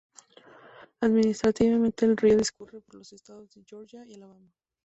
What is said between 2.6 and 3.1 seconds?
por